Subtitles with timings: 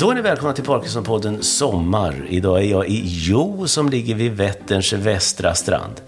[0.00, 2.26] Då är ni välkomna till Parkinsonpodden Sommar.
[2.28, 6.00] Idag är jag i Jo som ligger vid Vätterns västra strand.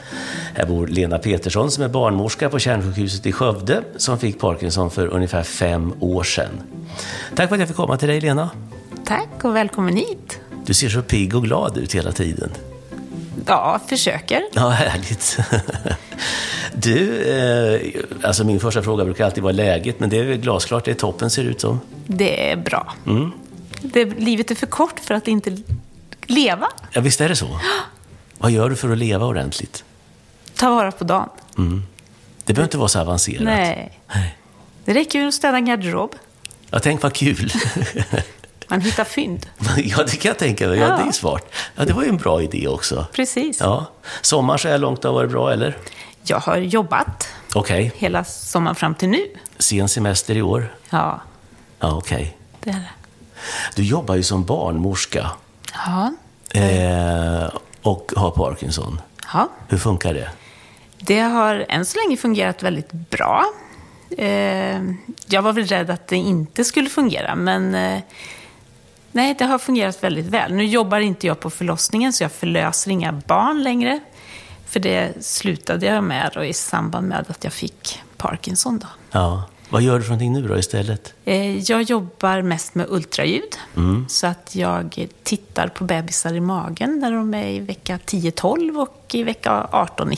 [0.55, 5.07] Här bor Lena Petersson som är barnmorska på kärnsjukhuset i Skövde som fick Parkinson för
[5.07, 6.61] ungefär fem år sedan.
[7.35, 8.51] Tack för att jag fick komma till dig Lena.
[9.05, 10.41] Tack och välkommen hit.
[10.67, 12.51] Du ser så pigg och glad ut hela tiden.
[13.47, 14.43] Ja, försöker.
[14.53, 15.39] Ja, härligt.
[16.75, 17.81] Du, eh,
[18.23, 21.31] alltså min första fråga brukar alltid vara läget, men det är glasklart, det är toppen
[21.31, 21.81] ser det ut som.
[22.07, 22.95] Det är bra.
[23.83, 25.57] Det, livet är för kort för att inte
[26.27, 26.69] leva.
[26.93, 27.61] Ja, visst är det så?
[28.39, 29.85] Vad gör du för att leva ordentligt?
[30.55, 31.29] Ta vara på dagen.
[32.45, 33.43] Det behöver inte vara så avancerat.
[33.45, 34.01] Nej.
[34.15, 34.39] Nej.
[34.85, 36.15] Det räcker ju att städa en garderob.
[36.71, 37.53] Ja, tänk vad kul.
[38.69, 39.47] Man hittar fynd.
[39.77, 40.79] ja, det kan jag tänka mig.
[40.79, 40.97] Ja, Ja.
[40.97, 41.53] det är smart.
[41.75, 43.07] Ja, det var ju en bra idé också.
[43.13, 43.61] Precis.
[43.61, 43.87] Ja.
[44.21, 45.77] Sommar så här långt har varit bra, eller?
[46.25, 47.93] Jag har jobbat Okej.
[47.97, 49.27] hela sommaren fram till nu.
[49.59, 50.75] Sen semester i år?
[50.91, 51.21] Ja,
[51.79, 52.37] Ja, okej.
[52.61, 52.91] det är det.
[53.75, 55.31] Du jobbar ju som barnmorska
[55.87, 56.13] Ja.
[56.61, 57.51] eh,
[57.83, 59.01] och har Parkinson.
[59.33, 59.49] ja.
[59.69, 60.31] Hur funkar det?
[60.99, 63.45] Det har än så länge fungerat väldigt bra.
[64.19, 64.81] Eh,
[65.27, 68.01] jag var väl rädd att det inte skulle fungera, men eh,
[69.13, 70.55] nej, det har fungerat väldigt väl.
[70.55, 74.01] Nu jobbar inte jag på förlossningen, så jag förlöser inga barn längre.
[74.67, 78.79] För det slutade jag med då, i samband med att jag fick Parkinson.
[78.79, 78.87] Då.
[79.11, 79.43] Ja.
[79.73, 81.15] Vad gör du för någonting nu då istället?
[81.25, 83.59] Eh, jag jobbar mest med ultraljud,
[84.09, 89.15] så att jag tittar på bebisar i magen när de är i vecka 10-12 och
[89.15, 90.17] i vecka 18-19.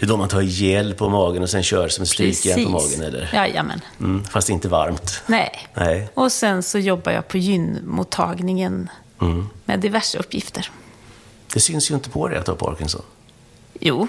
[0.00, 2.70] Det är då man tar gel på magen och sen kör som ett strykjärn på
[2.70, 3.30] magen, eller?
[3.34, 3.80] Jajamän.
[4.00, 5.22] Mm, fast inte varmt.
[5.26, 5.68] Nej.
[5.74, 6.08] Nej.
[6.14, 9.48] Och sen så jobbar jag på gynmottagningen Mm.
[9.64, 10.70] med diverse uppgifter.
[11.54, 13.02] Det syns ju inte på dig att du har Parkinson.
[13.80, 14.08] Jo,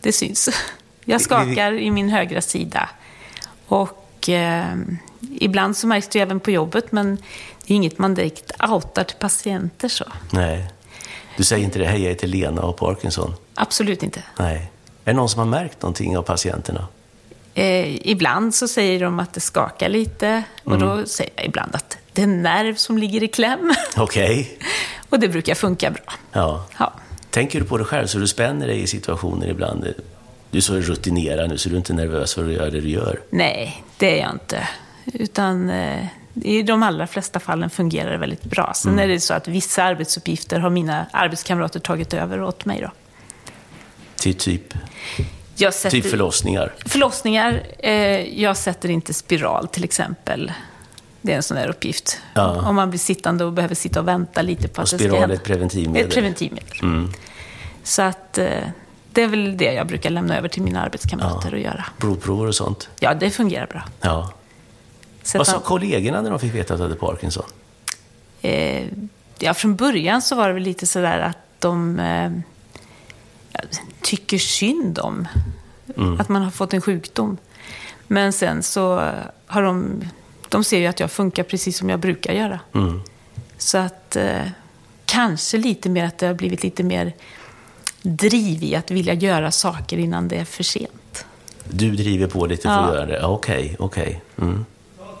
[0.00, 0.48] det syns.
[1.04, 2.88] Jag skakar i min högra sida.
[3.72, 4.74] Och eh,
[5.40, 7.16] ibland så märks det ju även på jobbet, men
[7.66, 10.04] det är inget man direkt outar till patienter så.
[10.32, 10.70] Nej.
[11.36, 13.34] Du säger inte det, hej jag heter Lena och har Parkinson.
[13.54, 14.22] Absolut inte.
[14.38, 14.56] Nej.
[15.04, 16.86] Är det någon som har märkt någonting av patienterna?
[17.54, 20.88] Eh, ibland så säger de att det skakar lite och Mm.
[20.88, 23.74] då säger jag ibland att det är en nerv som ligger i kläm.
[23.96, 24.58] Okej.
[25.08, 26.02] och det brukar funka bra.
[26.32, 26.64] Ja.
[26.78, 26.92] Ja.
[27.30, 29.86] Tänker du på det själv så du spänner dig i situationer ibland?
[30.52, 32.88] Du är så rutinerad nu så du är inte nervös för att göra det du
[32.88, 33.20] gör.
[33.30, 34.68] Nej, det är jag inte.
[35.12, 38.72] Utan eh, i de allra flesta fallen fungerar det väldigt bra.
[38.76, 39.04] Sen Mm.
[39.04, 42.80] är det så att vissa arbetsuppgifter har mina arbetskamrater tagit över åt mig.
[42.80, 42.90] Då.
[44.16, 44.74] Till typ,
[45.56, 46.72] Jag sätter, typ förlossningar.
[46.86, 47.62] Förlossningar.
[47.78, 47.92] Eh,
[48.42, 50.52] jag sätter inte spiral till exempel.
[51.20, 52.20] Det är en sån där uppgift.
[52.34, 52.62] Ja.
[52.68, 54.98] Om man blir sittande och behöver sitta och vänta lite på Och att det ska
[54.98, 55.34] spiral är hända.
[55.34, 55.96] ett preventivmedel.
[55.96, 56.08] Mm.
[56.08, 57.08] Ett preventivmedel.
[57.82, 58.46] Så att eh,
[59.12, 61.84] det är väl det jag brukar lämna över till mina arbetskamrater att göra.
[61.98, 62.88] Blodprover och sånt.
[63.00, 63.82] Ja, det fungerar bra.
[64.00, 64.32] Ja.
[65.22, 67.44] Sätta- Vad sa kollegorna när de fick veta att du hade Parkinson?
[68.42, 68.84] Eh,
[69.38, 72.32] ja, från början så var det väl lite sådär att de eh,
[73.52, 73.60] ja,
[74.00, 75.28] tycker synd om
[76.18, 77.36] att man har fått en sjukdom.
[78.06, 79.10] Men sen så
[79.46, 80.04] har de,
[80.48, 82.60] de ser ju att jag funkar precis som jag brukar göra.
[83.58, 84.42] Så att eh,
[85.04, 87.12] kanske lite mer att det har blivit lite mer
[88.02, 91.24] driv i att vilja göra saker innan det är för sent.
[91.64, 92.78] Du driver på lite för Ja.
[92.80, 93.22] att göra det?
[93.24, 94.22] Okej, okej.
[94.40, 94.64] Mm.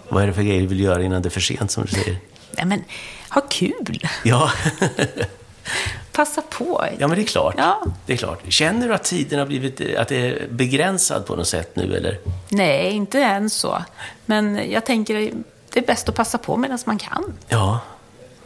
[0.08, 1.88] Vad är det för grejer du vill göra innan det är för sent, som du
[1.92, 2.16] säger?
[2.56, 2.84] Nej men,
[3.30, 4.08] ha kul!
[4.24, 4.50] Ja,
[6.12, 6.86] Passa på!
[6.98, 7.54] ja men det är klart.
[7.58, 7.82] Ja.
[8.06, 8.40] Det är klart.
[8.48, 12.18] Känner du att tiden har blivit att det är begränsad på något sätt nu, eller?
[12.48, 13.84] Nej, inte än så.
[14.26, 15.32] Men jag tänker
[15.72, 17.32] det är bäst att passa på medan man kan.
[17.48, 17.78] Ja.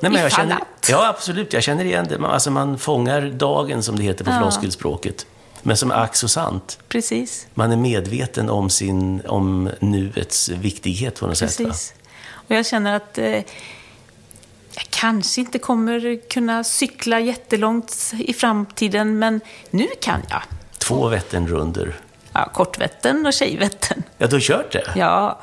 [0.01, 0.59] Nej, jag Ifall känner,
[0.89, 1.53] ja, absolut.
[1.53, 2.19] Jag känner igen det.
[2.19, 4.39] Man, alltså, man fångar dagen, som det heter på Ja.
[4.39, 5.27] floskelspråket.
[5.63, 6.79] Men som är ack så sant.
[6.89, 7.47] Precis.
[7.55, 11.61] Man är medveten om, sin, om nuets viktighet på något sätt.
[11.61, 11.67] Va?
[11.67, 11.95] Precis.
[12.29, 19.41] Och jag känner att eh, jag kanske inte kommer kunna cykla jättelångt i framtiden, men
[19.71, 20.43] nu kan jag.
[20.79, 22.01] Två Vätternrundor.
[22.33, 24.03] Ja, Kortvätten och Tjejvätten.
[24.19, 24.85] Ja, du har kört det?
[24.97, 25.39] Ja,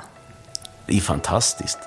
[0.88, 1.80] Det är fantastiskt.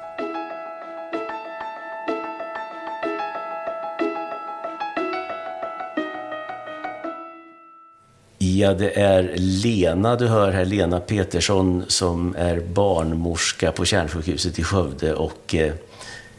[8.54, 14.64] Ja, det är Lena du hör här, Lena Petersson som är barnmorska på kärnsjukhuset i
[14.64, 15.72] Skövde och eh,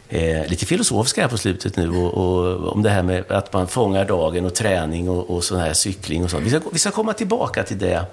[0.08, 3.68] eh, lite filosofiska här på slutet nu och, och, om det här med att man
[3.68, 6.46] fångar dagen och träning och, och sån här cykling och sånt.
[6.46, 8.04] Vi ska, vi ska komma tillbaka till det.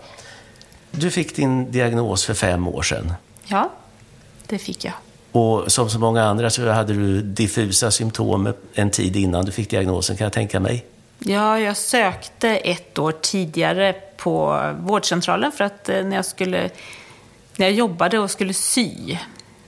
[0.91, 3.13] Du fick din diagnos för fem år sedan.
[3.47, 3.71] ja,
[4.47, 4.93] det fick jag.
[5.31, 9.69] Och som så många andra så hade du diffusa symptom en tid innan du fick
[9.69, 10.85] diagnosen, kan jag tänka mig.
[11.27, 16.69] Ja, jag sökte ett år tidigare på vårdcentralen för att eh, när jag skulle
[17.55, 19.17] när jag jobbade och skulle sy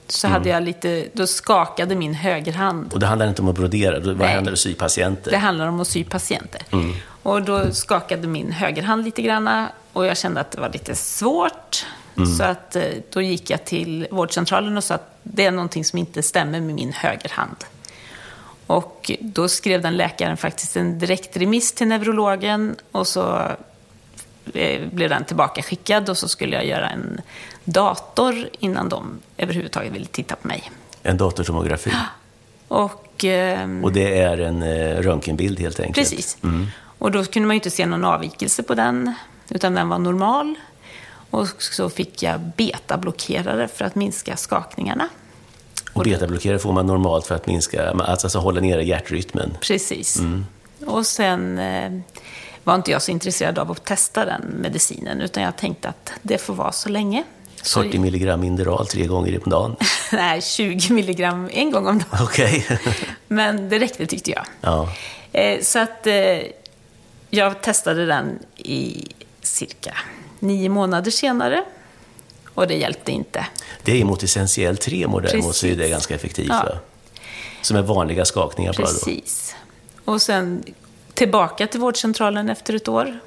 [0.07, 2.94] så hade jag lite, då skakade min högerhand.
[2.94, 4.33] Och det handlar inte om att brodera, vad Nej.
[4.33, 5.31] handlar om att sy patienter?
[5.31, 6.62] Det handlar om att sy patienter.
[6.71, 6.94] Mm.
[7.24, 11.86] Och då skakade min högerhand lite grann och jag kände att det var lite svårt.
[12.18, 12.36] Mm.
[12.36, 12.83] Så att eh,
[13.13, 16.75] då gick jag till vårdcentralen och sa att det är någonting som inte stämmer med
[16.75, 17.65] min högerhand.
[18.67, 23.41] Och då skrev den läkaren faktiskt en direktremiss till neurologen och så
[24.53, 27.21] eh, blev den tillbaka skickad och så skulle jag göra en
[27.63, 30.71] dator innan de överhuvudtaget ville titta på mig.
[31.03, 31.91] En datortomografi.
[32.67, 36.09] Och, ehm, Och det är en eh, röntgenbild helt enkelt?
[36.09, 36.37] Precis.
[36.97, 39.13] Och då kunde man ju inte se någon avvikelse på den,
[39.49, 40.55] utan den var normal.
[41.29, 45.09] Och så fick jag betablockerare för att minska skakningarna.
[45.97, 49.57] Och betablockerare får man normalt för att minska, alltså, alltså hålla nere hjärtrytmen.
[49.61, 50.21] Precis.
[50.85, 51.91] Och sen eh,
[52.63, 56.38] var inte jag så intresserad av att testa den medicinen, utan jag tänkte att det
[56.38, 57.23] får vara så länge.
[57.61, 59.75] Så, 40 milligram Inderal tre gånger om dagen.
[60.11, 62.23] nej, 20 milligram en gång om dagen.
[62.25, 62.79] Okej.
[63.27, 64.45] Men det räckte tyckte jag.
[64.61, 64.89] ja.
[65.31, 66.39] Eh, så att eh,
[67.29, 69.07] jag testade den i
[69.41, 69.97] cirka
[70.39, 71.63] nio månader senare.
[72.57, 73.45] Och det hjälpte inte.
[73.83, 75.92] Det är mot essentiell tremor däremot så är det Precis.
[75.92, 76.48] ganska effektivt.
[76.50, 76.63] Ja.
[76.63, 76.80] Va?
[77.62, 78.94] Som är vanliga skakningar bara då.
[78.94, 79.56] Precis.
[80.06, 80.63] Och sen
[81.13, 83.19] tillbaka till vårdcentralen efter ett år.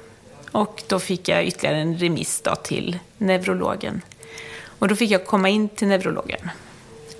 [0.51, 4.01] Och då fick jag ytterligare en remiss då till neurologen.
[4.79, 6.49] Och då fick jag komma in till neurologen.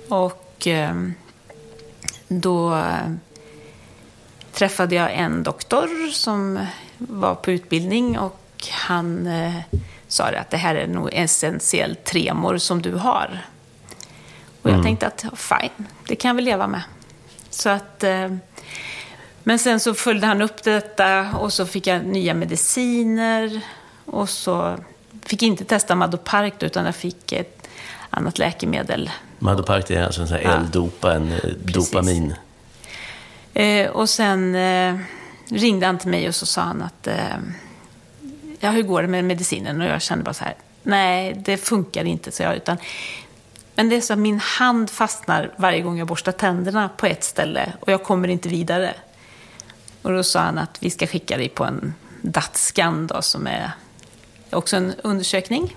[0.08, 0.94] Och eh,
[2.28, 3.12] då eh,
[4.52, 6.66] träffade jag en doktor som
[6.98, 9.54] var på utbildning och han eh,
[10.12, 13.46] sa det att det här är nog essentiell tremor som du har.
[14.62, 16.82] Och jag tänkte att ja, fine, det kan väl leva med.
[17.50, 18.28] Så att, eh,
[19.42, 23.60] men sen så följde han upp detta och så fick jag nya mediciner.
[24.04, 24.76] Och så
[25.22, 27.68] fick jag inte testa Madopark utan jag fick ett
[28.10, 29.10] annat läkemedel.
[29.38, 30.54] Madopark är alltså en sån här Ja.
[30.56, 32.34] L-dopa, en eh, dopamin.
[33.54, 34.56] Eh, och sen
[35.48, 37.08] ringde han till mig och så sa han att
[38.62, 39.80] ja, hur går det med medicinen?
[39.80, 42.56] Och jag kände bara så här, nej, det funkar inte, så jag.
[42.56, 42.76] Utan,
[43.74, 47.24] men det är så att min hand fastnar varje gång jag borstar tänderna på ett
[47.24, 48.94] ställe och jag kommer inte vidare.
[50.02, 53.70] Och då sa han att vi ska skicka dig på en DAT-scan då, som är
[54.50, 55.76] också en undersökning.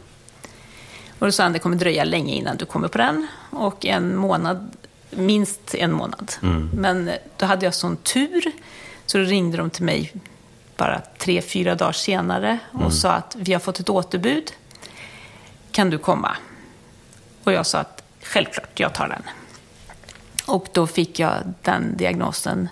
[1.20, 3.28] Och då sa han det kommer dröja länge innan du kommer på den.
[3.50, 4.72] Och en månad,
[5.10, 6.32] minst en månad.
[6.74, 8.52] Men då hade jag sån tur,
[9.06, 10.14] så då ringde de till mig
[10.78, 14.52] bara tre, fyra dagar senare och sa att vi har fått ett återbud.
[15.72, 16.38] Kan du komma?
[17.44, 19.24] Och jag sa att självklart, jag tar den.
[20.46, 22.70] Och då fick jag den diagnosen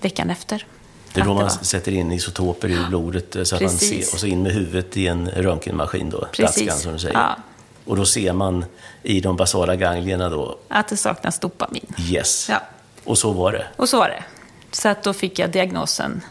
[0.00, 0.66] veckan efter.
[1.12, 4.20] Det är då man sätter in isotoper i blodet eh, så att man ser, och
[4.20, 6.18] så in med huvudet i en röntgenmaskin då.
[6.38, 7.14] DAT-scan som du säger.
[7.14, 7.36] Ja.
[7.84, 8.64] Och då ser man
[9.02, 11.94] i de basala ganglierna då, Att det saknas dopamin.
[11.98, 12.48] yes.
[12.50, 12.60] Ja.
[13.04, 13.66] Och så var det.
[13.76, 14.24] Och så var det.
[14.72, 16.22] Så att då fick jag diagnosen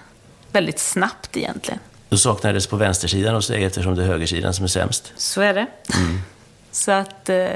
[0.55, 1.79] väldigt snabbt egentligen.
[2.09, 5.13] Då saknades på vänstersidan hos dig eftersom det är högersidan som är sämst.
[5.17, 5.67] Så är det.
[6.71, 7.47] Så att eh,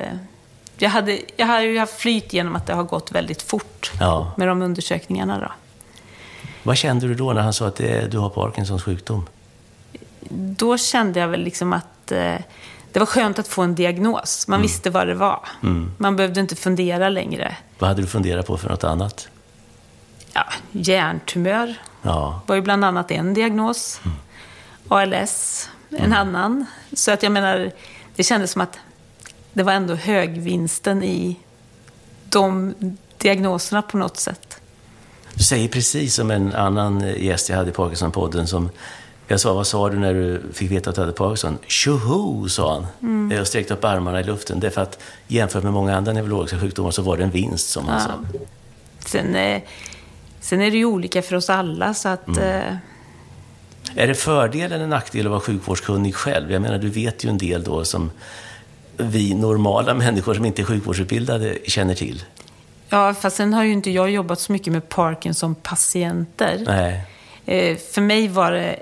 [0.77, 4.33] jag, hade, jag har ju haft flyt genom att det har gått väldigt fort Ja.
[4.37, 5.39] med de undersökningarna.
[5.39, 5.51] Då.
[6.63, 9.27] Vad kände du då när han sa att det, du har Parkinsons sjukdom?
[10.31, 12.35] då kände jag väl liksom att eh,
[12.91, 14.47] det var skönt att få en diagnos.
[14.47, 15.39] Man visste vad det var.
[15.97, 17.55] Man behövde inte fundera längre.
[17.79, 19.27] Vad hade du funderat på för något annat?
[20.33, 24.01] Ja, hjärntumör Ja, var ju bland annat en diagnos.
[24.87, 26.65] ALS, en annan.
[26.93, 27.71] Så att jag menar,
[28.15, 28.79] det kändes som att
[29.53, 31.39] det var ändå högvinsten i
[32.29, 32.73] de
[33.17, 34.61] diagnoserna på något sätt.
[35.33, 38.69] Du säger precis som en annan gäst jag hade i Parkinson-podden som
[39.27, 41.57] jag sa, vad sa du när du fick veta att du hade Parkinson?
[41.67, 42.87] Tjoho, sa han.
[43.01, 43.37] Mm.
[43.37, 44.59] Jag sträckte upp armarna i luften.
[44.59, 47.69] Det är för att jämfört med många andra neurologiska sjukdomar så var det en vinst,
[47.69, 48.11] som han sa.
[48.99, 49.61] Sen, eh,
[50.39, 52.27] sen är det ju olika för oss alla, så att...
[52.37, 52.75] Eh,
[53.95, 56.51] Är det fördel eller nackdel att vara sjukvårdskunnig själv?
[56.51, 58.11] Jag menar, du vet ju en del då som
[58.97, 62.23] vi normala människor som inte är sjukvårdsutbildade känner till.
[62.89, 66.63] ja, fast sen har ju inte jag jobbat så mycket med Parkinson-patienter.
[66.65, 67.01] Nej.
[67.45, 68.79] Eh, för mig var det...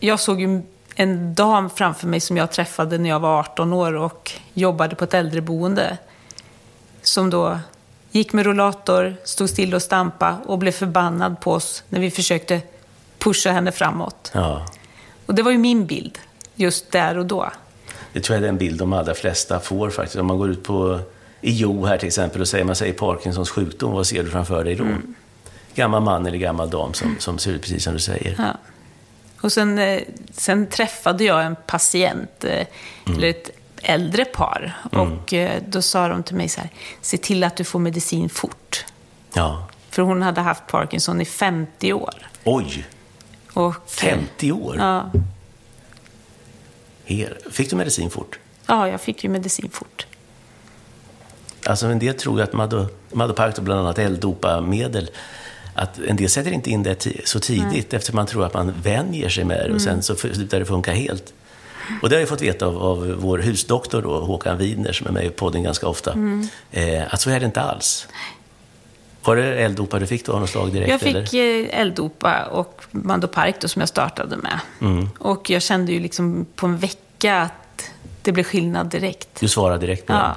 [0.00, 0.62] Jag såg ju
[0.96, 5.04] en dam framför mig som jag träffade när jag var 18 år och jobbade på
[5.04, 5.98] ett äldreboende.
[7.02, 7.58] Som då
[8.14, 12.60] gick med rollator, stod still och stampa och blev förbannad på oss när vi försökte
[13.18, 14.30] pusha henne framåt.
[14.34, 14.66] Ja.
[15.26, 16.18] Och det var ju min bild,
[16.54, 17.50] just där och då.
[18.12, 20.16] Det tror jag är den bild de allra flesta får faktiskt.
[20.16, 21.00] Om man går ut på
[21.40, 24.64] i Jo här till exempel och säger man säger Parkinsons sjukdom, vad ser du framför
[24.64, 24.84] dig då?
[25.74, 28.34] Gammal man eller gammal dam som, som ser ut precis som du säger.
[28.38, 28.56] Ja.
[29.40, 30.02] Och sen, eh,
[30.32, 32.66] sen träffade jag en patient, eh,
[33.06, 33.50] eller ett
[33.84, 34.76] äldre par.
[34.92, 38.28] Och eh, då sa de till mig så här, se till att du får medicin
[38.28, 38.84] fort.
[39.34, 39.68] Ja.
[39.90, 42.14] För hon hade haft Parkinson i 50 år.
[42.44, 42.86] Oj,
[43.52, 44.76] Och, 50 år?
[44.78, 45.10] Ja,
[47.06, 48.38] Her- Fick du medicin fort?
[48.66, 50.06] ja, jag fick ju medicin fort.
[51.66, 55.10] Alltså en del tror ju att Mado- Madopacto, bland annat L-dopamedel,
[55.74, 59.28] att en del sätter inte in det så tidigt eftersom man tror att man vänjer
[59.28, 61.34] sig med det och sen så slutar det funka helt.
[62.02, 65.10] Och det har jag fått veta av, av vår husdoktor då, Håkan Widner, som är
[65.10, 66.14] med i podden ganska ofta,
[66.70, 68.08] eh, att så är det inte alls.
[69.24, 70.90] Var det L-dopa du fick då av något slag direkt?
[70.90, 71.26] Jag eller?
[71.26, 74.60] fick eh, L-dopa och Mandopark då, som jag startade med.
[74.80, 75.08] Mm.
[75.18, 77.90] Och jag kände ju liksom på en vecka att
[78.22, 79.40] det blev skillnad direkt.
[79.40, 80.18] Du svarade direkt på Ja.
[80.18, 80.34] den.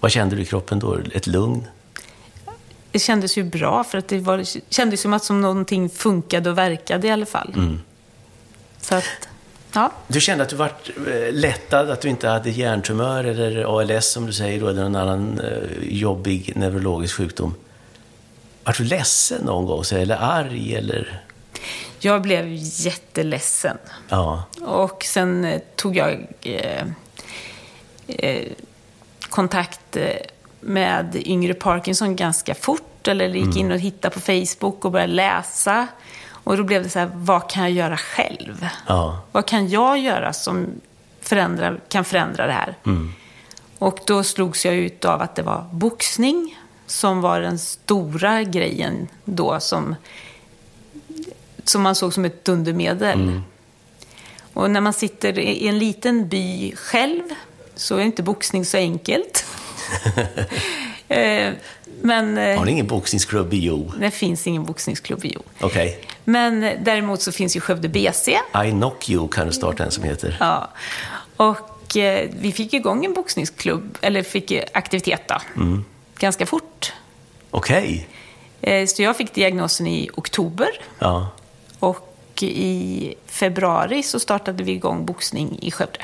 [0.00, 0.98] Vad kände du i kroppen då?
[1.14, 1.66] Ett lugn?
[2.92, 6.58] Det kändes ju bra, för att det var, kändes som att som någonting funkade och
[6.58, 7.52] verkade i alla fall.
[7.56, 7.80] Mm.
[8.80, 9.04] Så att,
[9.72, 9.92] ja.
[10.08, 10.72] Du kände att du var
[11.32, 15.40] lättad, att du inte hade hjärntumör eller ALS som du säger, då, eller någon annan
[15.40, 17.54] eh, jobbig neurologisk sjukdom.
[18.64, 20.74] Var du ledsen någon gång, eller arg?
[20.74, 21.22] Eller...
[21.98, 23.78] Jag blev jätteledsen.
[24.08, 24.44] Ja.
[24.60, 26.84] Och sen eh, tog jag eh,
[28.06, 28.46] eh,
[29.28, 30.04] kontakt eh,
[30.60, 33.08] med yngre Parkinson ganska fort.
[33.08, 35.88] Eller gick in och hittade på Facebook och började läsa.
[36.44, 38.68] Och då blev det så här, vad kan jag göra själv?
[38.86, 39.20] ja.
[39.32, 40.66] Vad kan jag göra som
[41.20, 42.74] förändrar, kan förändra det här?
[43.78, 49.08] Och då slogs jag ut av att det var boxning som var den stora grejen
[49.24, 49.94] då som,
[51.64, 53.40] som man såg som ett dundermedel.
[54.52, 57.22] Och när man sitter i en liten by själv
[57.74, 59.44] så är inte boxning så enkelt.
[61.08, 61.52] Eh,
[62.02, 63.92] Men eh, Har ni ingen boxningsklubb i Jo?
[63.98, 65.42] det finns ingen boxningsklubb i Jo.
[65.60, 66.04] Okej.
[66.30, 68.38] Men däremot så finns ju Skövde BC.
[68.66, 70.36] I knock you kan du starta en som heter.
[70.40, 70.68] Ja.
[71.36, 75.36] Och eh, vi fick igång en boxningsklubb, eller fick aktivitet då,
[76.18, 76.92] ganska fort.
[77.50, 78.08] Okej.
[78.60, 80.68] Eh, så jag fick diagnosen i oktober
[80.98, 81.28] Ja.
[81.78, 82.06] och
[82.42, 85.98] i februari så startade vi igång boxning i Skövde.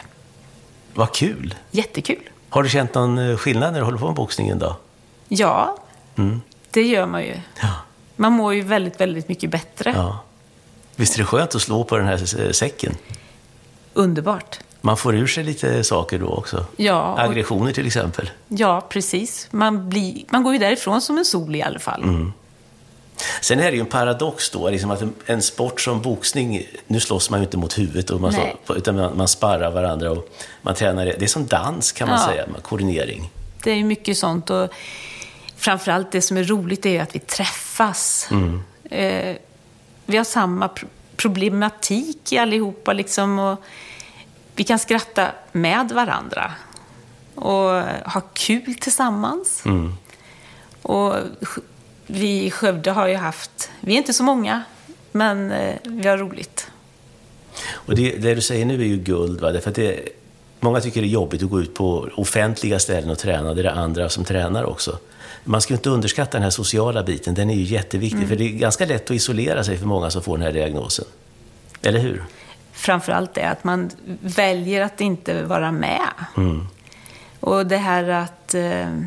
[0.94, 1.54] Vad kul.
[1.70, 2.28] Jättekul.
[2.48, 4.76] Har du känt någon eh, skillnad när du håller på med boxningen då?
[5.28, 5.76] Ja,
[6.70, 7.34] det gör man ju.
[7.62, 7.68] Ja.
[8.16, 9.92] Man mår ju väldigt, väldigt mycket bättre.
[9.96, 10.22] ja.
[10.98, 12.94] Visst är det skönt att slå på den här eh, säcken?
[13.94, 14.58] Underbart.
[14.80, 16.66] Man får ur sig lite saker då också.
[16.76, 18.30] Ja, och- Aggressioner till exempel.
[18.48, 19.48] Ja, precis.
[19.50, 22.30] Man, blir, man går ju därifrån som en sol i alla fall.
[23.42, 27.30] Sen är det ju en paradox då, liksom att en, sport som boxning, nu slåss
[27.30, 30.28] man ju inte mot huvudet, och man slår, utan man, man sparrar varandra och
[30.62, 31.04] man tränar.
[31.04, 32.26] Det är som dans kan man Ja.
[32.26, 33.30] säga, koordinering.
[33.64, 34.50] Det är ju mycket sånt.
[34.50, 34.68] Och
[35.66, 38.28] framförallt det som är roligt är ju att vi träffas.
[38.90, 39.36] Eh,
[40.06, 42.92] vi har samma pro- problematik i allihopa.
[42.92, 43.62] Liksom, och
[44.56, 46.52] vi kan skratta med varandra
[47.34, 47.70] och
[48.12, 49.62] ha kul tillsammans.
[50.82, 51.62] Och Sk-
[52.06, 54.62] vi i Skövde har ju haft, vi är inte så många,
[55.12, 56.70] men eh, vi har roligt.
[57.72, 59.52] Och det, det du säger nu är ju guld, va?
[59.52, 60.08] Därför att det,
[60.60, 63.64] många tycker det är jobbigt att gå ut på offentliga ställen och träna, det är
[63.72, 64.98] andra som tränar också.
[65.48, 68.48] Man ska inte underskatta den här sociala biten, den är ju jätteviktig, för det är
[68.48, 71.04] ganska lätt att isolera sig för många som får den här diagnosen.
[71.82, 72.24] Eller hur?
[72.76, 76.08] framförallt det att man väljer att inte vara med.
[77.40, 79.00] Och det här att eh,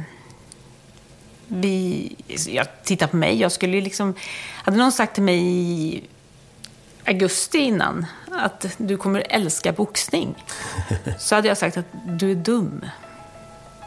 [1.48, 2.16] vi...
[2.48, 4.14] Jag tittar på mig, jag skulle ju liksom...
[4.64, 6.04] Hade någon sagt till mig i
[7.06, 10.36] augusti innan att du kommer älska boxning,
[11.20, 12.86] så hade jag sagt att du är dum.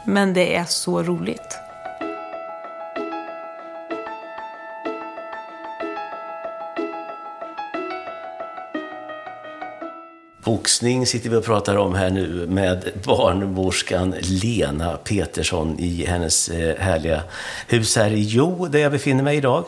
[0.05, 1.57] Men det är så roligt.
[10.43, 16.77] Boxning sitter vi och pratar om här nu med barnmorskan Lena Petersson i hennes eh,
[16.79, 17.23] härliga
[17.67, 19.65] hus här i Jo, där jag befinner mig idag.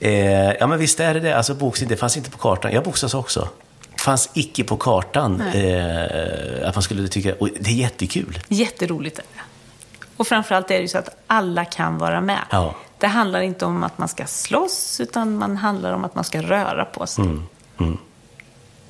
[0.00, 1.36] Eh, ja, men visst är det det.
[1.36, 2.72] Alltså boxning, det fanns inte på kartan.
[2.72, 3.48] Jag boxas också.
[3.98, 8.38] Fanns icke på kartan eh, att man skulle tycka, och det är jättekul.
[8.48, 9.40] Jätteroligt är det.
[10.16, 12.42] Och framförallt är det ju så att alla kan vara med.
[12.50, 12.74] Ja.
[12.98, 16.42] Det handlar inte om att man ska slåss, utan man handlar om att man ska
[16.42, 17.24] röra på sig.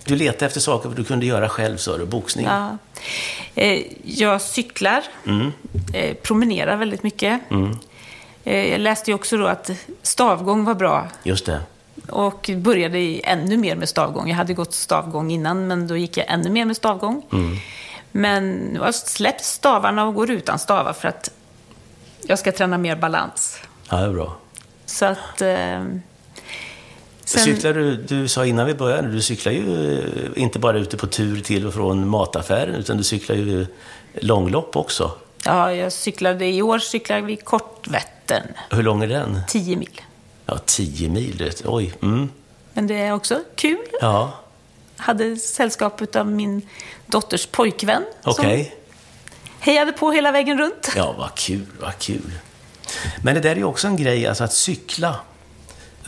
[0.08, 2.06] Du letade efter saker du kunde göra själv, sa du.
[2.06, 2.46] Boxning.
[2.46, 2.76] Ja.
[3.54, 5.02] Eh, Jag cyklar,
[5.94, 7.40] eh, promenerar väldigt mycket.
[8.44, 9.70] Eh, Jag läste ju också då att
[10.02, 11.60] stavgång var bra Just det.
[12.10, 14.28] och började ännu mer med stavgång.
[14.28, 17.22] Jag hade gått stavgång innan, men då gick jag ännu mer med stavgång.
[18.12, 21.30] Men nu har jag släppt stavarna och går utan stavar för att
[22.26, 23.60] jag ska träna mer balans.
[23.90, 24.36] Ja, det är bra.
[24.86, 25.42] Så att...
[27.28, 30.96] Sen- Cyklar du, du sa innan vi började, du cyklar ju eh, inte bara ute
[30.96, 33.66] på tur till och från mataffären, utan du cyklar ju
[34.14, 35.12] långlopp också.
[35.44, 39.40] Ja, jag cyklade, i år cyklade vi Kortvättern, Hur lång är den?
[39.48, 40.00] 10 mil.
[40.46, 41.36] Ja, 10 mil.
[41.36, 41.94] det- Oj.
[42.02, 42.30] Mm.
[42.72, 43.78] Men det är också kul.
[44.00, 44.32] Ja,
[44.96, 46.62] Hade sällskap av min
[47.06, 48.02] dotters pojkvän.
[48.24, 48.64] okej.
[48.64, 48.78] Som
[49.60, 50.92] hejade på hela vägen runt.
[50.96, 52.32] Ja, vad kul, vad kul.
[53.22, 55.16] Men det där är ju också en grej, alltså att cykla.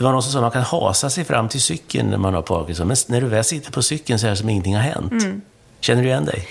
[0.01, 2.33] Det var någon som sa att man kan hasa sig fram till cykeln när man
[2.33, 4.81] har Parkinson, men när du väl sitter på cykeln så är det som ingenting har
[4.81, 5.11] hänt.
[5.11, 5.41] Mm.
[5.79, 6.47] Känner du igen dig?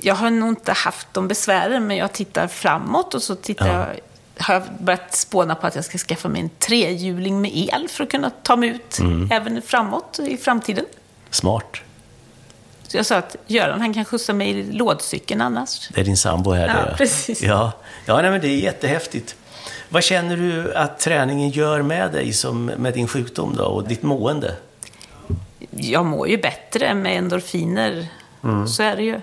[0.00, 3.86] Jag har nog inte haft de besvären, men jag tittar framåt och så tittar Ja.
[4.36, 7.88] jag, har jag börjat spåna på att jag ska skaffa mig en trehjuling med el
[7.88, 9.28] för att kunna ta mig ut Mm.
[9.32, 10.84] även framåt i framtiden.
[11.30, 11.76] Smart.
[12.88, 15.88] Så jag sa att Göran, han kan skjutsa mig i lådcykeln annars.
[15.94, 16.68] Det är din sambo här.
[16.68, 17.42] Ja, precis.
[17.42, 17.72] Ja,
[18.06, 19.36] ja nej, men det är jättehäftigt.
[19.94, 24.02] Vad känner du att träningen gör med dig som, med din sjukdom då, och ditt
[24.02, 24.54] mående?
[25.70, 28.06] Jag mår ju bättre med endorfiner.
[28.44, 28.68] Mm.
[28.68, 29.20] Så är det ju.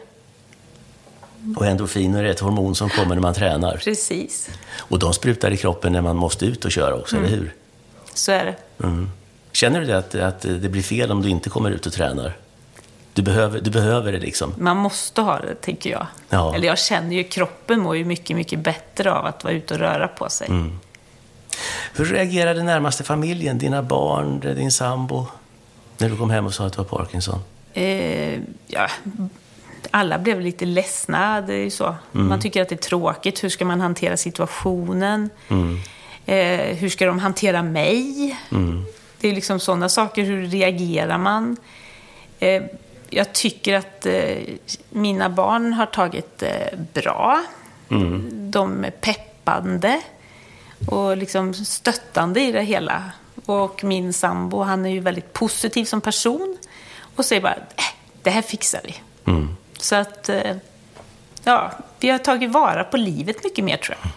[1.58, 3.78] Och endorfiner är ett hormon som kommer när man tränar.
[3.78, 4.50] Precis.
[4.78, 7.28] Och de sprutar i kroppen när man måste ut och köra också, Mm.
[7.28, 7.54] eller hur?
[8.14, 8.56] Så är det.
[9.52, 12.38] Känner du det att, att det blir fel om du inte kommer ut och tränar?
[13.14, 14.54] Du behöver, du behöver det liksom.
[14.58, 16.08] Man måste ha det, tänker jag.
[16.30, 16.56] Ja.
[16.56, 19.80] Eller jag känner ju, kroppen mår ju mycket, mycket bättre av att vara ute och
[19.80, 20.48] röra på sig.
[20.48, 20.80] Mm.
[21.96, 25.28] Hur reagerade närmaste familjen, dina barn, din sambo,
[25.98, 27.40] när du kom hem och sa att du har Parkinson?
[27.74, 28.88] Eh, ja,
[29.92, 31.96] alla blev lite ledsna, det är ju så.
[32.12, 33.44] Man tycker att det är tråkigt.
[33.44, 35.30] Hur ska man hantera situationen?
[36.26, 38.38] Eh, hur ska de hantera mig?
[39.20, 40.24] Det är liksom sådana saker.
[40.24, 41.58] Hur reagerar man?
[42.40, 42.64] Eh,
[43.12, 44.38] jag tycker att eh,
[44.90, 47.44] mina barn har tagit det bra.
[48.34, 50.02] De är peppande
[50.88, 53.12] och liksom stöttande i det hela.
[53.46, 56.58] Och min sambo, han är ju väldigt positiv som person
[57.16, 57.84] och säger bara, äh,
[58.24, 58.96] det här fixar vi.
[59.78, 60.56] Så att, eh,
[61.44, 64.12] ja, vi har tagit vara på livet mycket mer tror jag.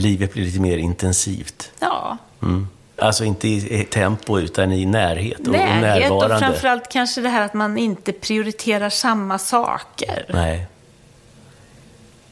[0.00, 1.70] Livet blir lite mer intensivt.
[1.80, 2.68] Ja, Mm.
[3.02, 6.46] Alltså inte i tempo, utan i närhet och, och närhet och närvarande.
[6.46, 10.26] framförallt kanske det här att man inte prioriterar samma saker.
[10.28, 10.66] Nej.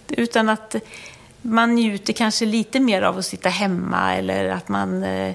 [0.09, 0.77] Utan att
[1.43, 5.35] man njuter kanske lite mer av att sitta hemma eller att man eh,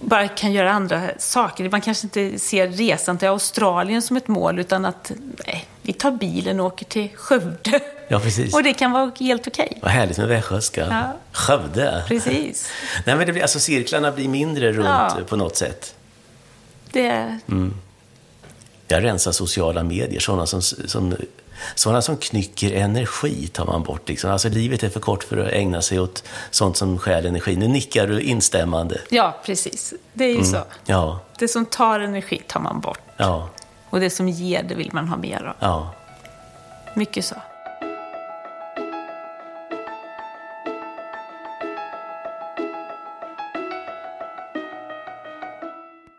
[0.00, 1.70] bara kan göra andra saker.
[1.70, 5.12] Man kanske inte ser resan till Australien som ett mål utan att
[5.46, 7.80] nej, vi tar bilen och åker till Skövde.
[8.08, 8.54] Ja, precis.
[8.54, 9.78] Och det kan vara helt okej.
[9.82, 10.86] Vad härligt med västgötska.
[10.90, 11.16] Ja.
[11.32, 12.04] Skövde.
[12.08, 12.70] Precis.
[13.06, 15.16] Nej, men det blir, alltså, cirklarna blir mindre runt Ja.
[15.28, 15.94] på något sätt.
[16.92, 17.38] Det,
[18.88, 21.16] Jag rensar sociala medier, sådana som, som,
[21.74, 24.08] sådana som knycker energi tar man bort.
[24.08, 24.30] Liksom.
[24.30, 27.56] Alltså, livet är för kort för att ägna sig åt sånt som stjäl energi.
[27.56, 29.00] Nu nickar du instämmande.
[29.10, 29.94] ja, precis.
[30.12, 30.62] Det är ju så.
[30.84, 33.00] Ja, Det som tar energi tar man bort.
[33.16, 33.48] ja,
[33.90, 35.54] Och det som ger, det vill man ha mer av.
[35.58, 35.94] ja.
[36.94, 37.34] Mycket så.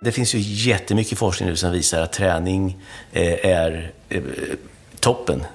[0.01, 2.77] Det finns ju jättemycket forskning nu som visar att träning
[3.12, 4.21] eh, är eh,
[4.99, 5.45] toppen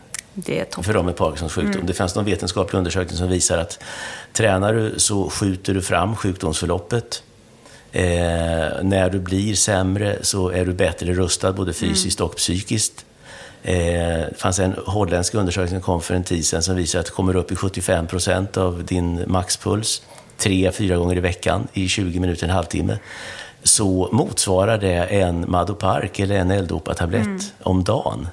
[0.46, 0.84] är toppen.
[0.84, 1.86] för dem med Parkinsons sjukdom.
[1.86, 3.78] Det fanns någon vetenskaplig undersökning som visar att
[4.32, 7.22] tränar du så skjuter du fram sjukdomsförloppet.
[7.92, 8.04] Eh,
[8.82, 13.04] när du blir sämre så är du bättre rustad både fysiskt och psykiskt.
[13.62, 17.06] Eh, det fanns en holländsk undersökning som kom för en tid sedan som visar att
[17.06, 20.02] du kommer upp i 75 procent av din maxpuls
[20.38, 22.98] tre, fyra gånger i veckan i 20 minuter, en halvtimme
[23.64, 28.28] så motsvarar det en Madopark eller en L-Dopa-tablett om dagen.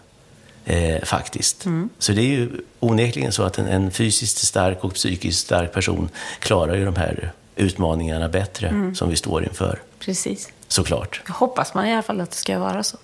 [0.65, 1.65] Eh, faktiskt.
[1.99, 6.09] Så det är ju onekligen så att en, en fysiskt stark och psykiskt stark person
[6.39, 9.79] klarar ju de här utmaningarna bättre som vi står inför.
[9.99, 10.49] Precis.
[10.67, 11.21] Såklart.
[11.27, 12.97] Jag hoppas man i alla fall att det ska vara så.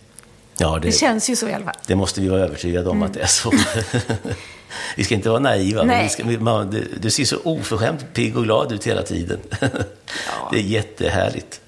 [0.58, 1.76] Ja, Det det, känns ju så i alla fall.
[1.88, 3.52] det måste vi vara övertygade om att det är så.
[4.96, 8.06] vi ska inte vara naiva, men vi ska, vi, man, du, du ser så oförskämt
[8.13, 9.40] pigg och glad ut hela tiden.
[10.52, 11.62] Det är jättehärligt.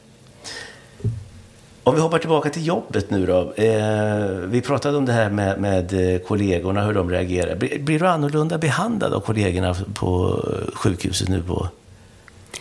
[1.90, 3.54] Om vi hoppar tillbaka till jobbet nu då.
[3.54, 7.56] Eh, vi pratade om det här med, med eh, kollegorna, hur de reagerar.
[7.56, 11.68] Blir, blir du annorlunda behandlad av kollegorna på eh, sjukhuset nu på,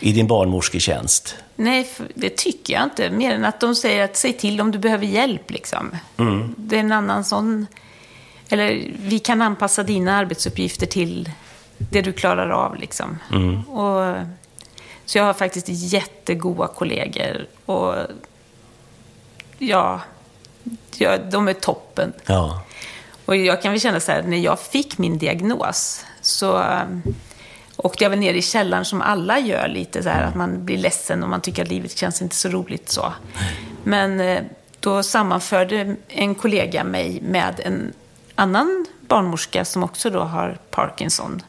[0.00, 1.36] i din barnmorsketjänst?
[1.56, 3.10] Nej, det tycker jag inte.
[3.10, 5.50] Mer än att de säger att säg till om du behöver hjälp.
[5.50, 5.90] Liksom.
[6.56, 7.66] Det är en annan sån...
[8.48, 11.30] Eller vi kan anpassa dina arbetsuppgifter till
[11.78, 12.76] det du klarar av.
[12.76, 13.18] Liksom.
[13.68, 14.16] Och,
[15.04, 17.46] så jag har faktiskt jättegoda kollegor.
[17.64, 17.94] Och
[19.58, 20.00] ja,
[20.96, 22.12] ja, de är toppen.
[22.26, 22.62] Ja.
[23.24, 27.02] Och jag kan väl känna så här, när jag fick min diagnos så um,
[27.76, 30.78] Och jag var nere i källaren som alla gör lite så här, att man blir
[30.78, 33.12] ledsen och man tycker att livet känns inte så roligt så.
[33.84, 34.42] Men eh,
[34.80, 37.92] då sammanförde en kollega mig med en
[38.34, 41.42] annan barnmorska som också då har Parkinson.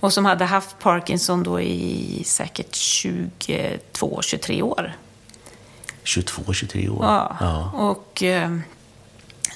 [0.00, 4.92] Och som hade haft Parkinson då i säkert 22-23 år.
[6.08, 7.04] 22, 23 år.
[7.04, 7.70] Ja.
[7.74, 8.58] Och eh,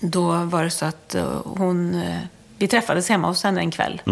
[0.01, 1.95] då var det så att eh, hon...
[1.95, 2.19] Eh,
[2.59, 4.03] vi träffades hemma hos henne en kväll.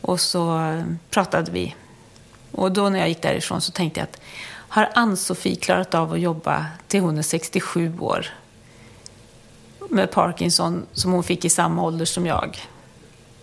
[0.00, 0.72] Och så
[1.10, 1.74] pratade vi.
[2.52, 6.20] Och då när jag gick därifrån så tänkte jag att har Ann-Sofie klarat av att
[6.20, 8.26] jobba till hon är 67 år
[9.90, 12.58] med Parkinson som hon fick i samma ålder som jag,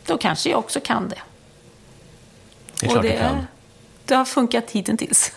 [0.05, 1.21] då kanske jag också kan det.
[2.79, 3.45] Det är klart och det kan.
[4.05, 5.31] det har funkat hittills.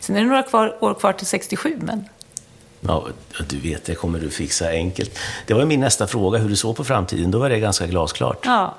[0.00, 2.08] Sen är det några kvar, år kvar till 67, men
[2.86, 3.06] Ja,
[3.48, 5.18] du vet, det kommer du fixa enkelt.
[5.46, 7.30] Det var min nästa fråga, hur du såg på framtiden.
[7.30, 8.38] Då var det ganska glasklart.
[8.46, 8.74] ja,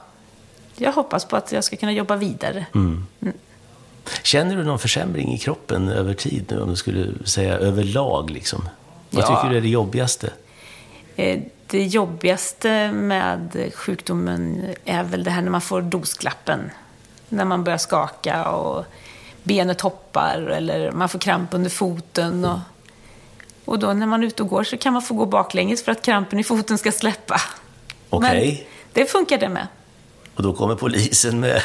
[0.75, 2.65] jag hoppas på att jag ska kunna jobba vidare.
[2.75, 3.05] Mm.
[4.23, 8.29] Känner du någon försämring i kroppen över tid nu, om du skulle säga överlag?
[8.29, 8.69] Liksom?
[9.09, 9.27] Vad Ja.
[9.27, 10.29] tycker du är det jobbigaste?
[11.15, 16.59] Eh, Det jobbigaste med sjukdomen är väl det här när man får dosklappen.
[17.29, 18.85] När man börjar skaka och
[19.43, 22.45] benet hoppar eller man får kramp under foten.
[22.45, 22.59] Och,
[23.65, 25.91] och då när man är ute och går så kan man få gå baklänges för
[25.91, 27.41] att krampen i foten ska släppa.
[28.09, 28.67] Okej.
[28.93, 29.67] Men det funkar det med.
[30.35, 31.61] Och då kommer polisen med...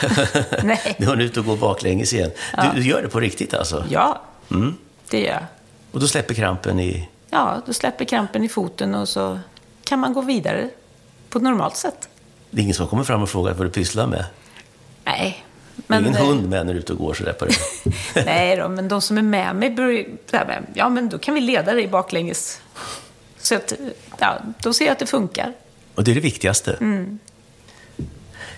[0.65, 0.97] Nej.
[0.99, 2.31] nu är hon ute och går baklänges igen.
[2.75, 3.85] Du, du gör det på riktigt alltså?
[3.91, 4.77] Ja, Mm.
[5.11, 5.43] det gör jag.
[5.93, 7.09] Och då släpper krampen i...
[7.31, 9.39] Ja, då släpper krampen i foten och så
[9.85, 10.69] kan man gå vidare
[11.29, 12.09] på ett normalt sätt.
[12.51, 14.25] Det är ingen som kommer fram och frågar vad du pysslar med?
[15.05, 15.45] Nej.
[15.89, 17.55] Är ingen eh, hund med när du är ute och går sådär på det.
[18.25, 21.41] Nej då, men de som är med mig börjar med, ja men då kan vi
[21.41, 22.61] leda dig baklänges.
[23.39, 23.73] Så att,
[24.19, 25.53] ja, då ser jag att det funkar.
[25.95, 26.77] Och det är det viktigaste.
[26.81, 27.19] Mm.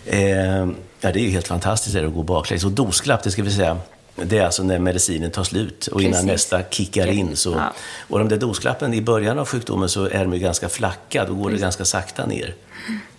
[0.07, 0.69] Eh,
[1.01, 2.65] ja, det är ju helt fantastiskt det att gå baklänges.
[2.65, 3.79] Och dosklapp, det ska vi säga,
[4.17, 6.31] det är alltså när medicinen tar slut och innan Precis.
[6.31, 7.37] nästa kickar in.
[7.37, 7.73] Så, Ja.
[8.09, 11.35] Och de där dosklappen, i början av sjukdomen så är de ju ganska flacka, då
[11.35, 12.55] går det ganska sakta ner.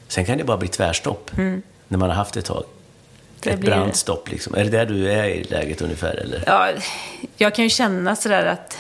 [0.08, 1.32] Sen kan det bara bli tvärstopp
[1.88, 2.64] när man har haft det ett tag.
[3.48, 3.50] Mm.
[3.50, 4.56] Det ett blir- brant stopp liksom.
[4.56, 6.44] Är det där du är i läget ungefär, eller?
[6.46, 6.70] Ja,
[7.38, 8.78] jag kan ju känna sådär att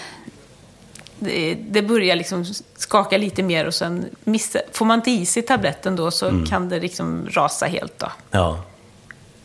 [1.20, 2.46] det, det börjar liksom
[2.78, 6.70] skaka lite mer och sen missa, får man inte i sig tabletten då så kan
[6.70, 8.12] det liksom rasa helt då.
[8.32, 8.64] Ja.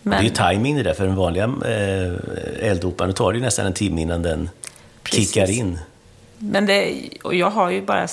[0.03, 3.45] Men, Det är ju timing det där, för den vanliga eh, eldoparen, tar det ju
[3.45, 4.51] nästan en timme innan den
[5.03, 5.29] Precis.
[5.33, 5.79] kickar in.
[6.39, 8.07] men det, och jag har ju bara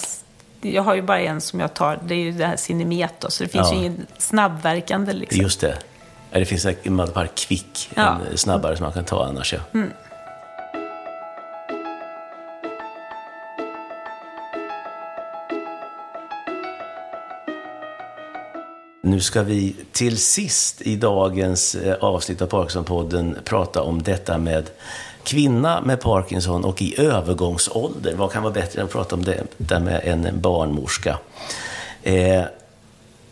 [0.62, 3.30] jag har ju bara en som jag tar, det är ju det här Cinemet då,
[3.30, 3.74] så det finns Ja.
[3.74, 5.42] ju ingen snabbverkande liksom.
[5.42, 5.78] Just det.
[6.34, 8.20] Ja, det finns en Madpar Quick, Ja.
[8.32, 9.54] en snabbare som man kan ta annars.
[9.54, 9.60] Ja.
[19.02, 24.70] Nu ska vi till sist i dagens eh, avsnitt av Parkinson-podden prata om detta med
[25.24, 28.16] kvinna med Parkinson och i övergångsålder.
[28.16, 31.18] Vad kan vara bättre än att prata om det där med en barnmorska?
[32.04, 32.44] Eh,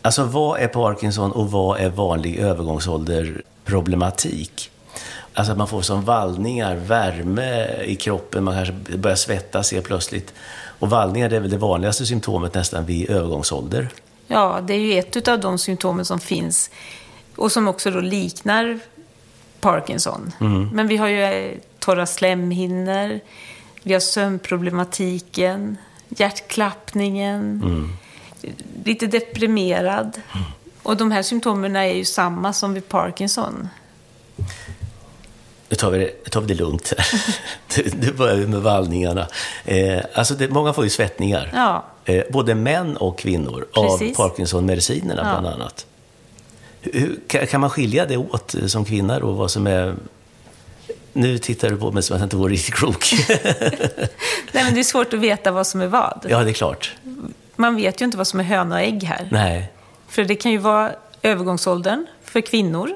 [0.02, 4.70] Alltså vad är Parkinson och vad är vanlig övergångsålder-problematik?
[5.34, 10.34] Alltså att man får som vallningar, värme i kroppen, man kanske börjar svettas helt plötsligt.
[10.78, 13.88] Och vallningar det är väl det vanligaste symptomet nästan vid övergångsålder.
[14.26, 16.70] Ja, det är ju ett av de symptomen som finns
[17.36, 18.78] och som också då liknar
[19.60, 20.32] Parkinson.
[20.72, 23.20] Men vi har ju eh, torra slemhinnor,
[23.82, 25.76] vi har sömnproblematiken,
[26.08, 27.62] hjärtklappningen,
[28.84, 30.20] lite deprimerad.
[30.82, 33.68] Och de här symptomen är ju samma som vid Parkinson.
[35.68, 37.06] Nu tar vi det, tar vi det lugnt här.
[38.00, 39.26] Nu börjar vi med vallningarna.
[39.64, 41.50] Eh, alltså det, många får ju svettningar.
[41.54, 41.84] Ja.
[42.04, 44.18] Eh, både män och kvinnor Precis.
[44.18, 45.40] av Parkinson-medicinerna Ja.
[45.40, 45.86] bland annat.
[46.80, 49.94] Hur, kan man skilja det åt eh, som kvinna då, vad som är...
[51.12, 53.14] Nu tittar du på mig som att jag inte vore riktigt klok.
[54.52, 56.26] Nej, men det är svårt att veta vad som är vad.
[56.28, 56.96] ja, det är klart.
[57.56, 59.28] Man vet ju inte vad som är höna och ägg här.
[59.30, 59.72] Nej.
[60.08, 62.90] För det kan ju vara övergångsåldern för kvinnor.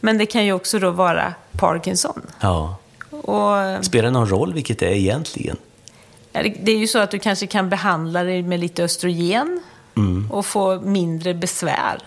[0.00, 2.22] Men det kan ju också då vara Parkinson.
[2.40, 2.76] Ja.
[3.10, 5.56] Och Spelar det någon roll vilket det är egentligen?
[6.32, 9.60] ja, det- är ju så att du kanske kan behandla det med lite östrogen
[10.30, 11.98] och få mindre besvär.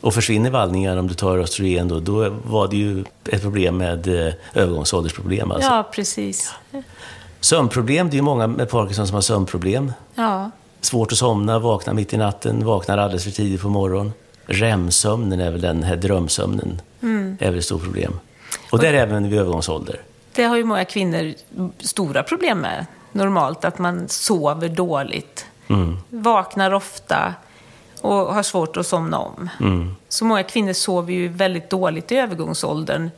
[0.00, 4.26] Och försvinner vallningar om du tar östrogen då, då var det ju ett problem med
[4.26, 5.50] eh, övergångsåldersproblem.
[5.52, 5.70] Alltså.
[5.70, 6.52] Ja, precis.
[7.42, 9.92] Sömnproblem, det är ju många med Parkinson som har sömnproblem.
[10.14, 10.50] Ja,
[10.80, 14.12] Svårt att somna, vakna mitt i natten, vaknar alldeles för tidigt på morgonen.
[14.46, 16.80] REM-sömnen är väl den här drömsömnen,
[17.40, 18.18] är väl ett stort problem.
[18.72, 20.00] Och där även vid övergångsålder.
[20.34, 21.34] det har ju många kvinnor
[21.78, 22.86] stora problem med.
[23.12, 25.46] Normalt att man sover dåligt,
[26.10, 27.34] vaknar ofta
[28.00, 29.50] och har svårt att somna om.
[30.08, 33.10] Så många kvinnor sover ju väldigt dåligt i övergångsåldern,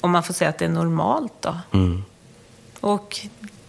[0.00, 1.54] om man får säga att det är normalt då.
[2.80, 3.20] Och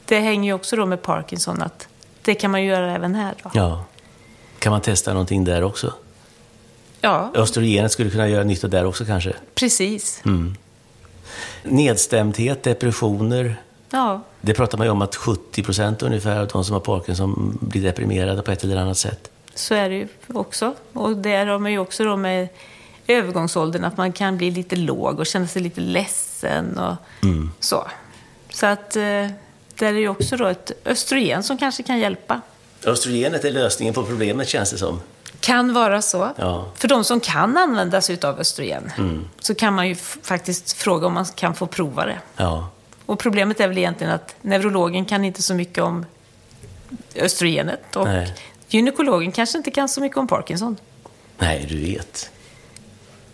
[0.06, 1.88] det hänger ju också då med Parkinson, att
[2.22, 3.52] det kan man ju göra även här då.
[3.54, 3.84] Ja.
[4.60, 5.94] Kan man testa någonting där också?
[7.02, 9.34] Ja, Östrogenet skulle kunna göra nytta där också kanske?
[9.56, 10.24] precis.
[11.64, 13.56] Nedstämdhet, depressioner.
[13.90, 17.58] Ja, Det pratar man ju om att 70 procent ungefär av de som har Parkinson
[17.62, 19.32] blir deprimerade på ett eller annat sätt.
[19.56, 20.76] så är det ju också.
[20.94, 22.48] Och där har man ju också då med
[23.08, 26.96] övergångsåldern att man kan bli lite låg och känna sig lite ledsen och
[27.60, 27.88] så.
[28.50, 29.02] Så att eh,
[29.76, 32.42] där är ju också då ett östrogen som kanske kan hjälpa.
[32.86, 35.02] Östrogenet är lösningen på problemet känns det som.
[35.40, 36.30] Kan vara så.
[36.36, 36.72] Ja.
[36.76, 38.92] För de som kan använda sig av östrogen
[39.40, 42.20] så kan man ju faktiskt fråga om man kan få prova det.
[42.38, 42.70] Ja.
[43.06, 46.06] Och problemet är väl egentligen att neurologen kan inte så mycket om
[47.16, 48.36] östrogenet och Nej.
[48.68, 50.78] gynekologen kanske inte kan så mycket om Parkinson.
[51.38, 52.30] Nej, du vet.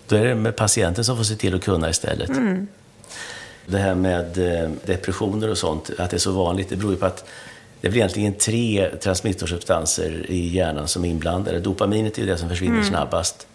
[0.07, 2.29] Då är det med patienten som får se till att kunna istället.
[3.65, 6.97] Det här med eh, depressioner och sånt, att det är så vanligt, det beror ju
[6.97, 7.25] på att
[7.81, 11.59] det väl egentligen tre transmittorsubstanser i hjärnan som är inblandade.
[11.59, 13.47] Dopaminet är ju det som försvinner snabbast.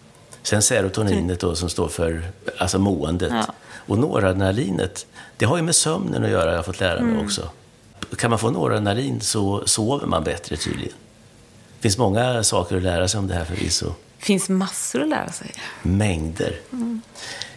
[0.43, 2.23] Sen serotoninet då, som står för
[2.57, 3.31] alltså måendet.
[3.31, 3.53] Ja.
[3.87, 5.05] Och noradrenalinet,
[5.37, 7.49] det har ju med sömnen att göra, jag har fått lära mig också.
[8.17, 10.93] Kan man få noradrenalin så sover man bättre tydligen.
[11.77, 13.93] Det finns många saker att lära sig om det här förvisso.
[14.19, 15.53] Det finns massor att lära sig.
[15.81, 16.59] Mängder.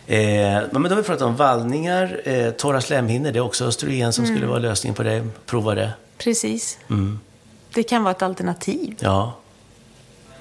[0.06, 4.12] Eh, men då har vi pratat om vallningar, eh, torra slemhinnor, det är också östrogen
[4.12, 5.28] som skulle vara lösningen på det.
[5.46, 5.92] Prova det.
[6.18, 6.78] Precis.
[7.74, 8.96] Det kan vara ett alternativ.
[9.00, 9.36] Ja,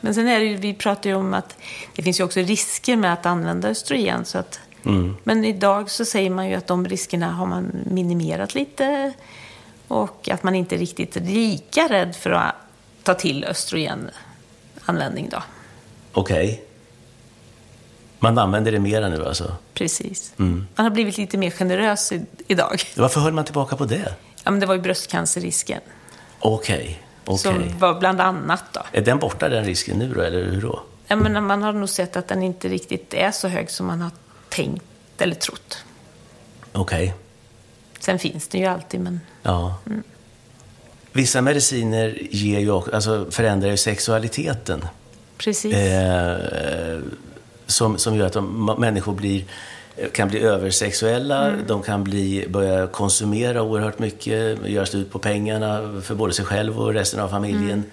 [0.01, 1.57] Men sen är det ju, vi pratar ju om att
[1.95, 4.25] det finns ju också risker med att använda östrogen.
[4.25, 4.59] Så att,
[5.23, 9.13] Men idag så säger man ju att de riskerna har man minimerat lite.
[9.87, 12.55] Och att man inte är riktigt lika rädd för att
[13.03, 15.43] ta till östrogenanvändning då.
[16.13, 16.63] okej.
[18.23, 19.55] Man använder det mera nu alltså.
[19.73, 20.33] Precis.
[20.35, 22.81] Man har blivit lite mer generös i, idag.
[22.95, 24.15] Varför höll man tillbaka på det?
[24.43, 25.81] Ja, men det var ju bröstcancerrisken.
[26.39, 27.37] Okej, okej.
[27.37, 28.81] Som var bland annat då.
[28.91, 30.83] Är den borta den risken nu då, eller hur då?
[31.07, 34.01] Ja, men man har nog sett att den inte riktigt är så hög som man
[34.01, 34.11] har
[34.49, 34.83] tänkt
[35.17, 35.77] eller trott.
[36.71, 37.13] Okej,
[37.99, 39.75] Sen finns det ju alltid, men ja.
[41.11, 44.85] Vissa mediciner ger ju också, alltså förändrar ju sexualiteten.
[45.37, 45.73] precis.
[45.73, 46.99] eh,
[47.73, 49.43] som, som gör att de, människor blir,
[50.11, 56.15] kan bli översexuella, de kan bli, börja konsumera oerhört mycket, göra slut på pengarna för
[56.15, 57.83] både sig själv och resten av familjen.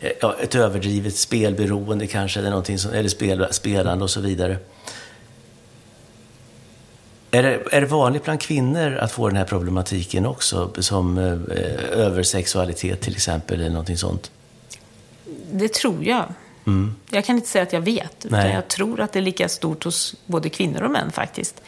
[0.00, 4.58] Eh, Ja, ett överdrivet spelberoende kanske, eller, någonting som, eller spel, spelande och så vidare.
[7.30, 12.00] Är det, är det vanligt bland kvinnor att få den här problematiken också, som eh,
[12.00, 14.30] översexualitet till exempel, eller någonting sånt?
[15.52, 16.24] Det tror jag.
[17.10, 18.54] Jag kan inte säga att jag vet, utan Nej.
[18.54, 21.62] jag tror att det är lika stort hos både kvinnor och män faktiskt.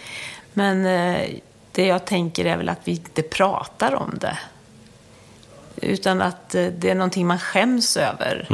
[0.53, 1.31] Men eh,
[1.73, 4.39] det jag tänker är väl att vi inte pratar om det.
[5.77, 8.47] Utan att eh, det är någonting man skäms över.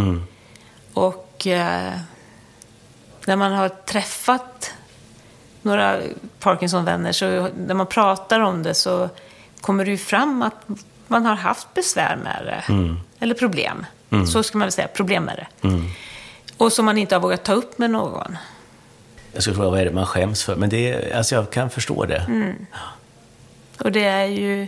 [0.94, 1.92] Och eh,
[3.26, 4.74] när man har träffat
[5.62, 6.00] några
[6.38, 9.08] Parkinson-vänner, så när man pratar om det så
[9.60, 10.54] kommer det ju fram att
[11.06, 12.64] man har haft besvär med det.
[13.18, 13.86] Eller problem.
[14.26, 15.68] Så ska man väl säga, problem med det.
[16.62, 18.36] Och som man inte har vågat ta upp med någon.
[19.32, 21.70] Jag skulle fråga vad är det man skäms för, men det är, alltså jag kan
[21.70, 22.54] förstå det.
[23.78, 24.66] Och det är ju...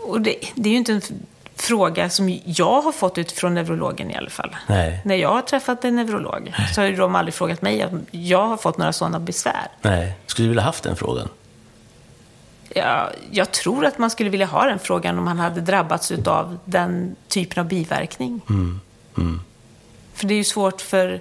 [0.00, 1.02] Och det, det är ju inte en
[1.56, 4.56] fråga som jag har fått utifrån neurologen i alla fall.
[4.66, 5.00] Nej.
[5.04, 8.56] När jag har träffat en neurolog så har de aldrig frågat mig om jag har
[8.56, 9.68] fått några sådana besvär.
[9.82, 10.14] Nej.
[10.26, 11.28] Skulle du vilja haft den frågan?
[12.68, 16.58] Jag, jag tror att man skulle vilja ha den frågan om man hade drabbats av
[16.64, 18.40] den typen av biverkning.
[20.14, 21.20] För det är ju svårt för...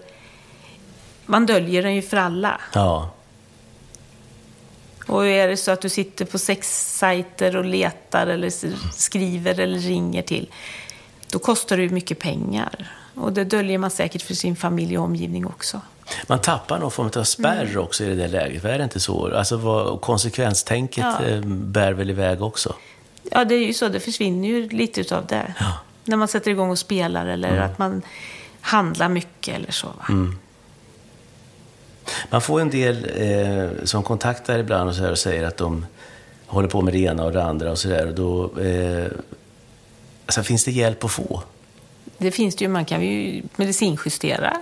[1.26, 2.62] Man döljer den ju för alla.
[2.74, 3.10] Ja.
[5.08, 8.50] Och är det så att du sitter på sexsajter och letar eller
[8.94, 10.50] skriver eller ringer till,
[11.30, 12.92] då kostar det ju mycket pengar.
[13.16, 15.82] Och det döljer man säkert för sin familj och omgivning också.
[16.28, 19.36] Man tappar någon form av spärr också i det där läget, är det inte så?
[19.36, 21.26] Alltså vad, konsekvenstänket Ja.
[21.26, 22.76] eh, bär väl iväg också?
[23.32, 23.88] Ja, det är ju så.
[23.88, 25.54] Det försvinner ju lite utav det.
[25.60, 25.74] Ja.
[26.06, 28.02] När man sätter igång och spelar eller att man
[28.64, 29.88] handlar mycket eller så.
[29.88, 30.34] Va?
[32.30, 35.86] Man får en del eh, som kontaktar ibland och, så och säger att de
[36.46, 38.14] håller på med det ena och det andra och sådär.
[38.16, 39.12] Då eh,
[40.26, 41.44] alltså, finns det hjälp att få?
[42.18, 42.70] Det finns det ju.
[42.70, 44.58] Man kan ju medicinjustera.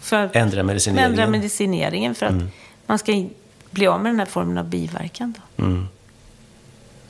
[0.00, 1.10] För att Ändra medicineringen?
[1.10, 2.42] ändra medicineringen för att
[2.86, 3.24] man ska
[3.70, 5.34] bli av med den här formen av biverkan.
[5.56, 5.64] Då.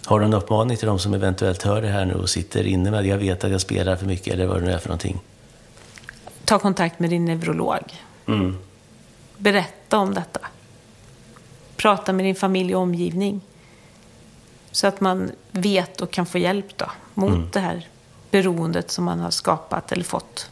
[0.05, 2.90] Har du en uppmaning till de som eventuellt hör det här nu och sitter inne
[2.90, 5.20] med jag vet att jag spelar för mycket eller vad det nu är för någonting?
[6.44, 7.94] Ta kontakt med din neurolog.
[8.26, 8.57] Mm.
[9.37, 10.40] Berätta om detta.
[11.76, 13.40] Prata med din familj och omgivning.
[14.70, 17.48] Så att man vet och kan få hjälp då, mot Mm.
[17.52, 17.88] det här
[18.30, 20.48] beroendet som man har skapat eller fått.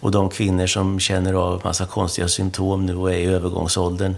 [0.00, 4.14] Och de kvinnor som känner av massa konstiga symptom nu och är i övergångsåldern.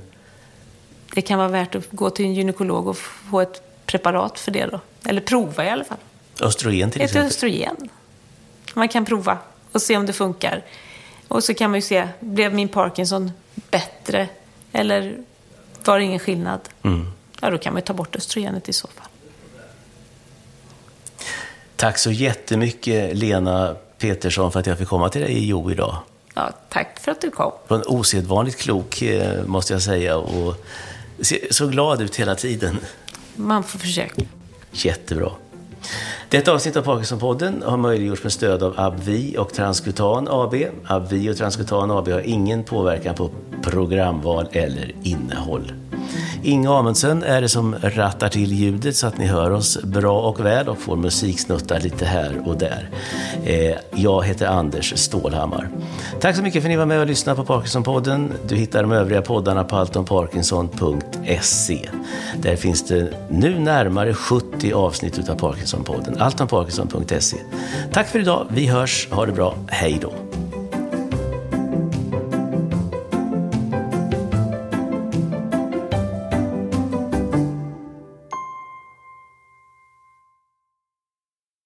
[1.15, 4.67] Det kan vara värt att gå till en gynekolog och få ett preparat för det
[4.67, 4.81] då.
[5.05, 5.99] Eller prova i alla fall.
[6.41, 7.27] Östrogen till Ett exempel.
[7.27, 7.77] östrogen.
[8.75, 9.39] Man kan prova
[9.75, 10.65] och se om det funkar.
[11.29, 13.33] Och så kan man ju se, blev min Parkinson
[13.71, 14.29] bättre?
[14.73, 15.17] Eller
[15.85, 16.61] var det ingen skillnad?
[16.83, 17.13] Mm.
[17.41, 19.09] Ja, då kan man ju ta bort östrogenet i så fall.
[21.77, 25.97] Tack så jättemycket Lena Petersson för att jag fick komma till dig i Jo idag.
[26.35, 27.53] Ja, tack för att du kom.
[27.69, 30.17] Du var en osedvanligt klok, eh, måste jag säga.
[30.17, 30.67] Och
[31.51, 32.79] så glad ut hela tiden.
[33.37, 34.23] Man får försöka.
[34.73, 35.31] Jättebra.
[36.35, 40.55] Detta avsnitt av Parkinsonpodden har möjliggjorts med stöd av Abvi och Transkutan AB.
[40.85, 43.31] Abvi och Transkutan AB har ingen påverkan på
[43.63, 45.73] programval eller innehåll.
[46.43, 50.45] Inge Amundsen är det som rattar till ljudet så att ni hör oss bra och
[50.45, 52.91] väl och får musiksnuttar lite här och där.
[53.45, 55.69] Eh, jag heter Anders Stålhammar.
[56.21, 58.33] Tack så mycket för att ni var med och lyssnade på Parkinsonpodden.
[58.49, 61.89] Du hittar de övriga poddarna på alltomparkinson.se.
[62.43, 66.19] Där finns det nu närmare 70 avsnitt utav Parkinsonpodden.
[66.25, 67.37] Alltomparkinson.se.
[67.93, 68.47] Tack för idag.
[68.51, 69.09] Vi hörs.
[69.11, 69.55] Ha det bra.
[69.69, 70.13] Hej då.